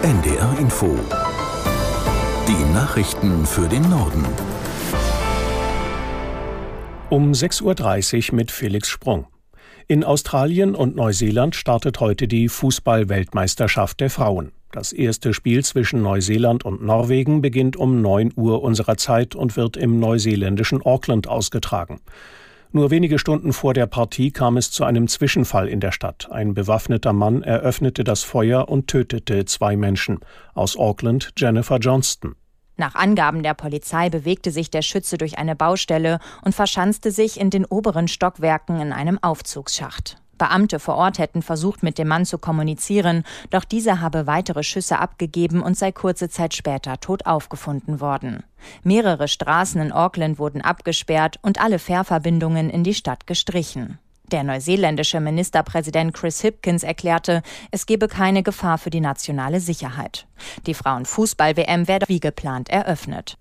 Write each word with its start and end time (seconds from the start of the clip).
NDR 0.00 0.56
Info. 0.60 0.96
Die 2.46 2.72
Nachrichten 2.72 3.44
für 3.44 3.68
den 3.68 3.82
Norden. 3.90 4.24
Um 7.10 7.32
6.30 7.32 8.30
Uhr 8.30 8.36
mit 8.36 8.52
Felix 8.52 8.88
Sprung. 8.88 9.26
In 9.88 10.04
Australien 10.04 10.76
und 10.76 10.94
Neuseeland 10.94 11.56
startet 11.56 11.98
heute 11.98 12.28
die 12.28 12.48
Fußball-Weltmeisterschaft 12.48 13.98
der 13.98 14.08
Frauen. 14.08 14.52
Das 14.70 14.92
erste 14.92 15.34
Spiel 15.34 15.64
zwischen 15.64 16.00
Neuseeland 16.00 16.64
und 16.64 16.80
Norwegen 16.80 17.42
beginnt 17.42 17.76
um 17.76 18.00
9 18.00 18.34
Uhr 18.36 18.62
unserer 18.62 18.96
Zeit 18.96 19.34
und 19.34 19.56
wird 19.56 19.76
im 19.76 19.98
neuseeländischen 19.98 20.80
Auckland 20.80 21.26
ausgetragen. 21.26 22.00
Nur 22.70 22.90
wenige 22.90 23.18
Stunden 23.18 23.54
vor 23.54 23.72
der 23.72 23.86
Partie 23.86 24.30
kam 24.30 24.58
es 24.58 24.70
zu 24.70 24.84
einem 24.84 25.08
Zwischenfall 25.08 25.68
in 25.68 25.80
der 25.80 25.92
Stadt. 25.92 26.28
Ein 26.30 26.52
bewaffneter 26.52 27.14
Mann 27.14 27.42
eröffnete 27.42 28.04
das 28.04 28.22
Feuer 28.24 28.68
und 28.68 28.88
tötete 28.88 29.46
zwei 29.46 29.76
Menschen. 29.76 30.20
Aus 30.54 30.76
Auckland 30.76 31.30
Jennifer 31.36 31.78
Johnston. 31.78 32.34
Nach 32.76 32.94
Angaben 32.94 33.42
der 33.42 33.54
Polizei 33.54 34.10
bewegte 34.10 34.50
sich 34.50 34.70
der 34.70 34.82
Schütze 34.82 35.18
durch 35.18 35.38
eine 35.38 35.56
Baustelle 35.56 36.20
und 36.44 36.54
verschanzte 36.54 37.10
sich 37.10 37.40
in 37.40 37.50
den 37.50 37.64
oberen 37.64 38.06
Stockwerken 38.06 38.80
in 38.80 38.92
einem 38.92 39.18
Aufzugsschacht. 39.20 40.18
Beamte 40.38 40.78
vor 40.78 40.96
Ort 40.96 41.18
hätten 41.18 41.42
versucht, 41.42 41.82
mit 41.82 41.98
dem 41.98 42.08
Mann 42.08 42.24
zu 42.24 42.38
kommunizieren, 42.38 43.24
doch 43.50 43.64
dieser 43.64 44.00
habe 44.00 44.26
weitere 44.26 44.62
Schüsse 44.62 44.98
abgegeben 44.98 45.62
und 45.62 45.76
sei 45.76 45.92
kurze 45.92 46.28
Zeit 46.28 46.54
später 46.54 46.98
tot 47.00 47.26
aufgefunden 47.26 48.00
worden. 48.00 48.44
Mehrere 48.82 49.28
Straßen 49.28 49.80
in 49.80 49.92
Auckland 49.92 50.38
wurden 50.38 50.62
abgesperrt 50.62 51.38
und 51.42 51.60
alle 51.60 51.78
Fährverbindungen 51.78 52.70
in 52.70 52.84
die 52.84 52.94
Stadt 52.94 53.26
gestrichen. 53.26 53.98
Der 54.30 54.44
neuseeländische 54.44 55.20
Ministerpräsident 55.20 56.12
Chris 56.12 56.40
Hipkins 56.42 56.82
erklärte, 56.82 57.42
es 57.70 57.86
gebe 57.86 58.08
keine 58.08 58.42
Gefahr 58.42 58.76
für 58.76 58.90
die 58.90 59.00
nationale 59.00 59.58
Sicherheit. 59.60 60.26
Die 60.66 60.74
Frauenfußball-WM 60.74 61.88
werde 61.88 62.06
wie 62.08 62.20
geplant 62.20 62.68
eröffnet. 62.68 63.38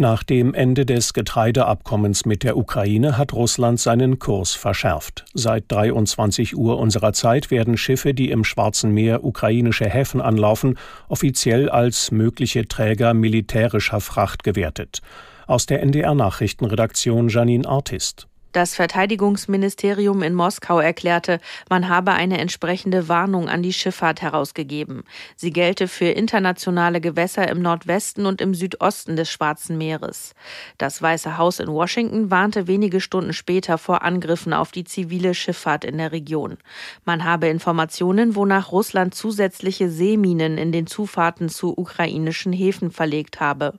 Nach 0.00 0.22
dem 0.22 0.54
Ende 0.54 0.86
des 0.86 1.12
Getreideabkommens 1.12 2.24
mit 2.24 2.44
der 2.44 2.56
Ukraine 2.56 3.18
hat 3.18 3.32
Russland 3.32 3.80
seinen 3.80 4.20
Kurs 4.20 4.54
verschärft. 4.54 5.24
Seit 5.34 5.64
23 5.72 6.56
Uhr 6.56 6.78
unserer 6.78 7.12
Zeit 7.12 7.50
werden 7.50 7.76
Schiffe, 7.76 8.14
die 8.14 8.30
im 8.30 8.44
Schwarzen 8.44 8.92
Meer 8.92 9.24
ukrainische 9.24 9.86
Häfen 9.86 10.20
anlaufen, 10.20 10.78
offiziell 11.08 11.68
als 11.68 12.12
mögliche 12.12 12.68
Träger 12.68 13.12
militärischer 13.12 14.00
Fracht 14.00 14.44
gewertet. 14.44 15.02
Aus 15.48 15.66
der 15.66 15.82
NDR 15.82 16.14
Nachrichtenredaktion 16.14 17.28
Janine 17.28 17.68
Artist. 17.68 18.28
Das 18.52 18.74
Verteidigungsministerium 18.74 20.22
in 20.22 20.32
Moskau 20.32 20.80
erklärte, 20.80 21.38
man 21.68 21.90
habe 21.90 22.12
eine 22.12 22.38
entsprechende 22.38 23.06
Warnung 23.06 23.48
an 23.50 23.62
die 23.62 23.74
Schifffahrt 23.74 24.22
herausgegeben. 24.22 25.04
Sie 25.36 25.52
gelte 25.52 25.86
für 25.86 26.06
internationale 26.06 27.02
Gewässer 27.02 27.46
im 27.48 27.60
Nordwesten 27.60 28.24
und 28.24 28.40
im 28.40 28.54
Südosten 28.54 29.16
des 29.16 29.30
Schwarzen 29.30 29.76
Meeres. 29.76 30.34
Das 30.78 31.02
Weiße 31.02 31.36
Haus 31.36 31.60
in 31.60 31.68
Washington 31.68 32.30
warnte 32.30 32.66
wenige 32.66 33.02
Stunden 33.02 33.34
später 33.34 33.76
vor 33.76 34.02
Angriffen 34.02 34.54
auf 34.54 34.72
die 34.72 34.84
zivile 34.84 35.34
Schifffahrt 35.34 35.84
in 35.84 35.98
der 35.98 36.12
Region. 36.12 36.56
Man 37.04 37.24
habe 37.24 37.48
Informationen, 37.48 38.34
wonach 38.34 38.72
Russland 38.72 39.14
zusätzliche 39.14 39.90
Seeminen 39.90 40.56
in 40.56 40.72
den 40.72 40.86
Zufahrten 40.86 41.50
zu 41.50 41.76
ukrainischen 41.76 42.54
Häfen 42.54 42.90
verlegt 42.90 43.40
habe. 43.40 43.74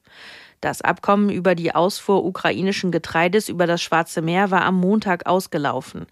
Das 0.62 0.82
Abkommen 0.82 1.30
über 1.30 1.56
die 1.56 1.74
Ausfuhr 1.74 2.26
ukrainischen 2.26 2.92
Getreides 2.92 3.48
über 3.48 3.66
das 3.66 3.82
Schwarze 3.82 4.22
Meer 4.22 4.52
war 4.52 4.64
am 4.64 4.76
Montag 4.76 5.26
ausgelaufen. 5.26 6.06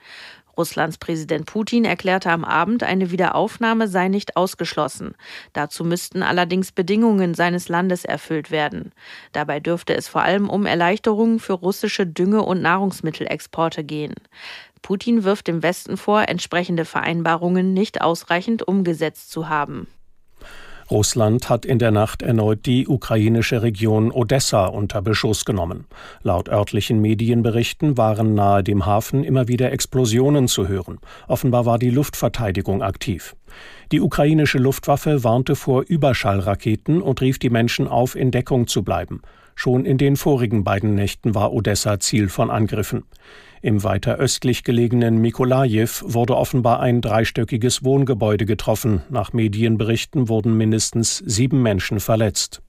Russlands 0.58 0.98
Präsident 0.98 1.46
Putin 1.46 1.86
erklärte 1.86 2.32
am 2.32 2.44
Abend, 2.44 2.82
eine 2.82 3.12
Wiederaufnahme 3.12 3.88
sei 3.88 4.08
nicht 4.08 4.36
ausgeschlossen. 4.36 5.14
Dazu 5.54 5.84
müssten 5.84 6.24
allerdings 6.24 6.72
Bedingungen 6.72 7.36
seines 7.36 7.70
Landes 7.70 8.06
erfüllt 8.06 8.50
werden. 8.50 8.92
Dabei 9.34 9.60
dürfte 9.60 9.96
es 9.96 10.08
vor 10.08 10.24
allem 10.24 10.50
um 10.50 10.66
Erleichterungen 10.66 11.40
für 11.40 11.54
russische 11.54 12.08
Dünge- 12.08 12.42
und 12.42 12.62
Nahrungsmittelexporte 12.62 13.84
gehen. 13.84 14.16
Putin 14.82 15.24
wirft 15.24 15.48
dem 15.48 15.62
Westen 15.62 15.98
vor, 15.98 16.28
entsprechende 16.28 16.86
Vereinbarungen 16.86 17.74
nicht 17.74 18.02
ausreichend 18.02 18.68
umgesetzt 18.68 19.30
zu 19.30 19.50
haben. 19.50 19.88
Russland 20.90 21.50
hat 21.50 21.66
in 21.66 21.80
der 21.80 21.92
Nacht 21.92 22.22
erneut 22.22 22.66
die 22.66 22.88
ukrainische 22.88 23.62
Region 23.62 24.12
Odessa 24.12 24.68
unter 24.68 25.02
Beschuss 25.02 25.44
genommen. 25.44 25.86
Laut 26.24 26.48
örtlichen 26.48 27.02
Medienberichten 27.02 27.98
waren 27.98 28.34
nahe 28.34 28.64
dem 28.64 28.86
Hafen 28.86 29.24
immer 29.24 29.48
wieder 29.48 29.72
Explosionen 29.72 30.48
zu 30.48 30.68
hören. 30.68 31.00
Offenbar 31.28 31.66
war 31.66 31.78
die 31.78 31.90
Luftverteidigung 31.90 32.82
aktiv. 32.82 33.36
Die 33.92 34.00
ukrainische 34.02 34.60
Luftwaffe 34.60 35.24
warnte 35.24 35.56
vor 35.56 35.84
Überschallraketen 35.88 37.02
und 37.02 37.22
rief 37.22 37.38
die 37.40 37.50
Menschen 37.50 37.88
auf, 37.88 38.16
in 38.16 38.32
Deckung 38.32 38.68
zu 38.68 38.84
bleiben. 38.84 39.22
Schon 39.56 39.86
in 39.86 39.98
den 39.98 40.16
vorigen 40.16 40.64
beiden 40.64 40.94
Nächten 40.94 41.34
war 41.34 41.52
Odessa 41.52 42.00
Ziel 42.00 42.30
von 42.30 42.52
Angriffen. 42.52 43.04
Im 43.62 43.84
weiter 43.84 44.16
östlich 44.16 44.64
gelegenen 44.64 45.18
Mikolajew 45.18 46.04
wurde 46.04 46.36
offenbar 46.36 46.80
ein 46.80 47.02
dreistöckiges 47.02 47.84
Wohngebäude 47.84 48.46
getroffen. 48.46 49.02
Nach 49.10 49.34
Medienberichten 49.34 50.30
wurden 50.30 50.56
mindestens 50.58 51.18
sieben 51.18 51.62
Menschen 51.62 52.00
verletzt. 52.00 52.62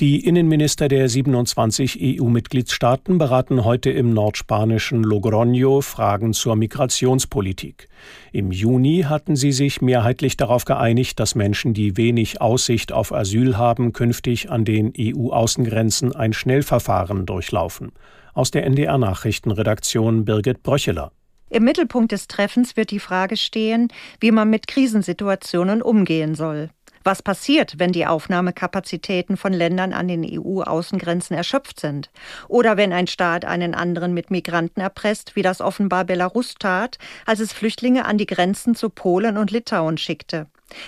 Die 0.00 0.26
Innenminister 0.26 0.88
der 0.88 1.08
27 1.08 1.98
EU-Mitgliedstaaten 2.00 3.18
beraten 3.18 3.64
heute 3.64 3.90
im 3.90 4.12
nordspanischen 4.12 5.04
Logroño 5.04 5.82
Fragen 5.82 6.32
zur 6.32 6.56
Migrationspolitik. 6.56 7.88
Im 8.32 8.50
Juni 8.50 9.04
hatten 9.08 9.36
sie 9.36 9.52
sich 9.52 9.80
mehrheitlich 9.80 10.36
darauf 10.36 10.64
geeinigt, 10.64 11.20
dass 11.20 11.34
Menschen, 11.34 11.74
die 11.74 11.96
wenig 11.96 12.40
Aussicht 12.40 12.92
auf 12.92 13.12
Asyl 13.12 13.56
haben, 13.56 13.92
künftig 13.92 14.50
an 14.50 14.64
den 14.64 14.92
EU-Außengrenzen 14.98 16.14
ein 16.14 16.32
Schnellverfahren 16.32 17.26
durchlaufen. 17.26 17.92
Aus 18.34 18.50
der 18.50 18.64
NDR 18.64 18.96
Nachrichtenredaktion 18.96 20.24
Birgit 20.24 20.62
Bröcheler. 20.62 21.12
Im 21.50 21.64
Mittelpunkt 21.64 22.12
des 22.12 22.28
Treffens 22.28 22.78
wird 22.78 22.90
die 22.90 22.98
Frage 22.98 23.36
stehen, 23.36 23.88
wie 24.20 24.30
man 24.30 24.48
mit 24.48 24.66
Krisensituationen 24.66 25.82
umgehen 25.82 26.34
soll. 26.34 26.70
Was 27.04 27.20
passiert, 27.20 27.74
wenn 27.78 27.92
die 27.92 28.06
Aufnahmekapazitäten 28.06 29.36
von 29.36 29.52
Ländern 29.52 29.92
an 29.92 30.08
den 30.08 30.24
EU-Außengrenzen 30.24 31.36
erschöpft 31.36 31.78
sind? 31.78 32.10
Oder 32.48 32.78
wenn 32.78 32.94
ein 32.94 33.06
Staat 33.06 33.44
einen 33.44 33.74
anderen 33.74 34.14
mit 34.14 34.30
Migranten 34.30 34.80
erpresst, 34.80 35.36
wie 35.36 35.42
das 35.42 35.60
offenbar 35.60 36.04
Belarus 36.04 36.54
tat, 36.58 36.96
als 37.26 37.40
es 37.40 37.52
Flüchtlinge 37.52 38.06
an 38.06 38.16
die 38.16 38.26
Grenzen 38.26 38.74
zu 38.74 38.88
Polen 38.88 39.36
und 39.36 39.50
Litauen 39.50 39.98
schickte? 39.98 40.46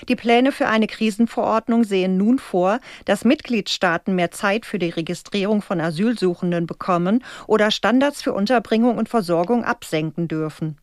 Die 0.08 0.16
Pläne 0.16 0.52
für 0.52 0.68
eine 0.68 0.86
Krisenverordnung 0.86 1.84
sehen 1.84 2.16
nun 2.16 2.38
vor, 2.38 2.80
dass 3.04 3.24
Mitgliedstaaten 3.24 4.14
mehr 4.14 4.30
Zeit 4.30 4.66
für 4.66 4.78
die 4.78 4.90
Registrierung 4.90 5.62
von 5.62 5.80
Asylsuchenden 5.80 6.66
bekommen 6.66 7.24
oder 7.46 7.70
Standards 7.70 8.22
für 8.22 8.32
Unterbringung 8.32 8.98
und 8.98 9.08
Versorgung 9.08 9.64
absenken 9.64 10.28
dürfen. 10.28 10.78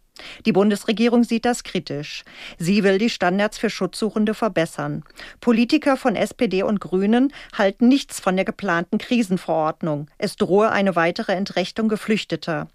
Die 0.45 0.51
Bundesregierung 0.51 1.23
sieht 1.23 1.45
das 1.45 1.63
kritisch. 1.63 2.23
Sie 2.57 2.83
will 2.83 2.97
die 2.97 3.09
Standards 3.09 3.57
für 3.57 3.69
Schutzsuchende 3.69 4.33
verbessern. 4.33 5.03
Politiker 5.39 5.97
von 5.97 6.15
SPD 6.15 6.63
und 6.63 6.79
Grünen 6.79 7.33
halten 7.57 7.87
nichts 7.87 8.19
von 8.19 8.35
der 8.35 8.45
geplanten 8.45 8.97
Krisenverordnung. 8.97 10.07
Es 10.17 10.35
drohe 10.35 10.69
eine 10.69 10.95
weitere 10.95 11.33
Entrechtung 11.33 11.89
Geflüchteter. 11.89 12.67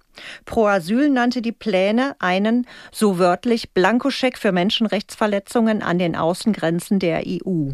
Pro 0.44 0.66
Asyl 0.66 1.10
nannte 1.10 1.42
die 1.42 1.52
Pläne 1.52 2.16
einen, 2.18 2.66
so 2.92 3.18
wörtlich, 3.18 3.72
Blankoscheck 3.72 4.38
für 4.38 4.52
Menschenrechtsverletzungen 4.52 5.82
an 5.82 5.98
den 5.98 6.16
Außengrenzen 6.16 6.98
der 6.98 7.24
EU. 7.26 7.72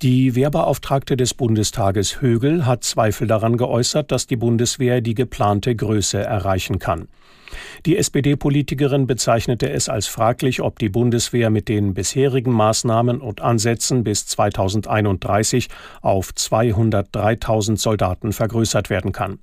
Die 0.00 0.36
Wehrbeauftragte 0.36 1.16
des 1.16 1.34
Bundestages 1.34 2.20
Högel 2.20 2.66
hat 2.66 2.84
Zweifel 2.84 3.26
daran 3.26 3.56
geäußert, 3.56 4.12
dass 4.12 4.28
die 4.28 4.36
Bundeswehr 4.36 5.00
die 5.00 5.14
geplante 5.14 5.74
Größe 5.74 6.18
erreichen 6.18 6.78
kann. 6.78 7.08
Die 7.84 7.96
SPD-Politikerin 7.96 9.08
bezeichnete 9.08 9.70
es 9.70 9.88
als 9.88 10.06
fraglich, 10.06 10.62
ob 10.62 10.78
die 10.78 10.88
Bundeswehr 10.88 11.50
mit 11.50 11.68
den 11.68 11.94
bisherigen 11.94 12.52
Maßnahmen 12.52 13.20
und 13.20 13.40
Ansätzen 13.40 14.04
bis 14.04 14.26
2031 14.26 15.68
auf 16.00 16.30
203.000 16.30 17.76
Soldaten 17.76 18.32
vergrößert 18.32 18.90
werden 18.90 19.10
kann. 19.10 19.40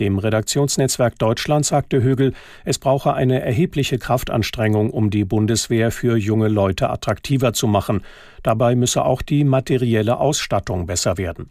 Dem 0.00 0.18
Redaktionsnetzwerk 0.18 1.18
Deutschland 1.18 1.66
sagte 1.66 2.02
Högel, 2.02 2.32
es 2.64 2.78
brauche 2.78 3.14
eine 3.14 3.42
erhebliche 3.42 3.98
Kraftanstrengung, 3.98 4.90
um 4.90 5.10
die 5.10 5.24
Bundeswehr 5.24 5.90
für 5.90 6.16
junge 6.16 6.48
Leute 6.48 6.90
attraktiver 6.90 7.52
zu 7.52 7.66
machen. 7.66 8.02
Dabei 8.42 8.74
müsse 8.74 9.04
auch 9.04 9.22
die 9.22 9.44
materielle 9.44 10.18
Ausstattung 10.18 10.86
besser 10.86 11.18
werden. 11.18 11.50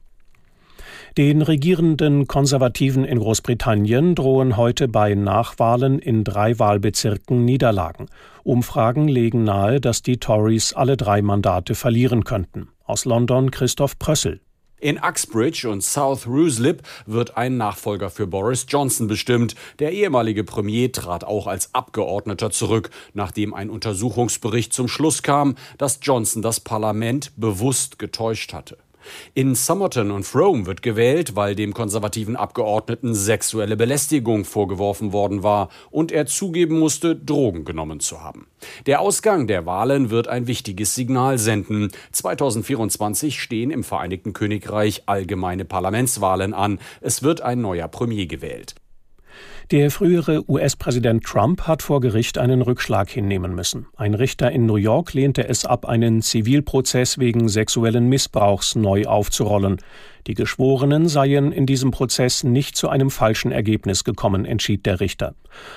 Den 1.17 1.41
regierenden 1.41 2.27
Konservativen 2.27 3.03
in 3.03 3.19
Großbritannien 3.19 4.15
drohen 4.15 4.55
heute 4.55 4.87
bei 4.87 5.13
Nachwahlen 5.13 5.99
in 5.99 6.23
drei 6.23 6.57
Wahlbezirken 6.57 7.43
Niederlagen. 7.43 8.07
Umfragen 8.43 9.09
legen 9.09 9.43
nahe, 9.43 9.81
dass 9.81 10.03
die 10.03 10.17
Tories 10.17 10.73
alle 10.73 10.95
drei 10.95 11.21
Mandate 11.21 11.75
verlieren 11.75 12.23
könnten. 12.23 12.69
Aus 12.85 13.03
London 13.05 13.51
Christoph 13.51 13.99
Prössel. 13.99 14.39
In 14.81 14.97
Uxbridge 14.97 15.69
und 15.69 15.83
South 15.83 16.25
Ruislip 16.25 16.81
wird 17.05 17.37
ein 17.37 17.55
Nachfolger 17.55 18.09
für 18.09 18.25
Boris 18.25 18.65
Johnson 18.67 19.07
bestimmt. 19.07 19.53
Der 19.77 19.91
ehemalige 19.91 20.43
Premier 20.43 20.91
trat 20.91 21.23
auch 21.23 21.45
als 21.45 21.75
Abgeordneter 21.75 22.49
zurück, 22.49 22.89
nachdem 23.13 23.53
ein 23.53 23.69
Untersuchungsbericht 23.69 24.73
zum 24.73 24.87
Schluss 24.87 25.21
kam, 25.21 25.55
dass 25.77 25.99
Johnson 26.01 26.41
das 26.41 26.59
Parlament 26.59 27.31
bewusst 27.37 27.99
getäuscht 27.99 28.53
hatte. 28.53 28.75
In 29.33 29.55
Somerton 29.55 30.11
und 30.11 30.23
Frome 30.23 30.65
wird 30.65 30.81
gewählt, 30.81 31.35
weil 31.35 31.55
dem 31.55 31.73
konservativen 31.73 32.35
Abgeordneten 32.35 33.13
sexuelle 33.13 33.77
Belästigung 33.77 34.45
vorgeworfen 34.45 35.13
worden 35.13 35.43
war 35.43 35.69
und 35.89 36.11
er 36.11 36.25
zugeben 36.25 36.79
musste, 36.79 37.15
Drogen 37.15 37.65
genommen 37.65 37.99
zu 37.99 38.21
haben. 38.21 38.47
Der 38.85 39.01
Ausgang 39.01 39.47
der 39.47 39.65
Wahlen 39.65 40.09
wird 40.09 40.27
ein 40.27 40.47
wichtiges 40.47 40.95
Signal 40.95 41.37
senden. 41.37 41.91
2024 42.11 43.39
stehen 43.39 43.71
im 43.71 43.83
Vereinigten 43.83 44.33
Königreich 44.33 45.03
allgemeine 45.05 45.65
Parlamentswahlen 45.65 46.53
an. 46.53 46.79
Es 47.01 47.23
wird 47.23 47.41
ein 47.41 47.61
neuer 47.61 47.87
Premier 47.87 48.27
gewählt. 48.27 48.75
Der 49.69 49.91
frühere 49.91 50.49
US-Präsident 50.49 51.23
Trump 51.23 51.67
hat 51.67 51.83
vor 51.83 52.01
Gericht 52.01 52.37
einen 52.37 52.61
Rückschlag 52.61 53.09
hinnehmen 53.09 53.53
müssen. 53.53 53.85
Ein 53.95 54.15
Richter 54.15 54.51
in 54.51 54.65
New 54.65 54.75
York 54.75 55.13
lehnte 55.13 55.47
es 55.47 55.65
ab, 55.65 55.85
einen 55.85 56.21
Zivilprozess 56.21 57.19
wegen 57.19 57.47
sexuellen 57.47 58.09
Missbrauchs 58.09 58.75
neu 58.75 59.05
aufzurollen. 59.05 59.77
Die 60.27 60.35
Geschworenen 60.35 61.07
seien 61.07 61.51
in 61.51 61.65
diesem 61.65 61.91
Prozess 61.91 62.43
nicht 62.43 62.75
zu 62.75 62.89
einem 62.89 63.09
falschen 63.09 63.51
Ergebnis 63.51 64.03
gekommen, 64.03 64.45
entschied 64.45 64.85
der 64.85 64.99
Richter. 64.99 65.33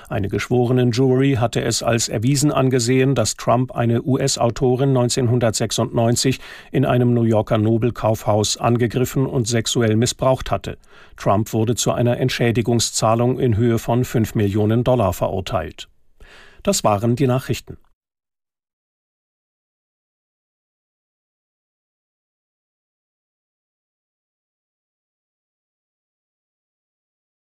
Eine 0.09 0.29
Geschworenen-Jury 0.29 1.35
hatte 1.41 1.63
es 1.63 1.83
als 1.83 2.09
erwiesen 2.09 2.53
angesehen, 2.53 3.15
dass 3.15 3.37
Trump 3.37 3.73
eine 3.73 4.03
US-Autorin 4.03 4.91
1996 4.91 6.41
in 6.73 6.85
einem 6.85 7.15
New 7.15 7.23
Yorker 7.25 7.59
Nobelkaufhaus 7.59 8.57
angegriffen 8.59 9.27
und 9.27 9.49
sexuell 9.49 9.97
missbraucht 9.97 10.51
hatte. 10.51 10.77
Trump 11.17 11.53
wurde 11.53 11.75
zu 11.75 11.93
einer 11.93 12.19
Entschädigungszahlung 12.19 13.39
in 13.39 13.57
Höhe 13.57 13.79
von 13.79 14.05
5 14.05 14.35
Millionen 14.35 14.85
Dollar 14.85 15.13
verurteilt. 15.13 15.89
Das 16.63 16.85
waren 16.85 17.17
die 17.17 17.27
Nachrichten. 17.27 17.79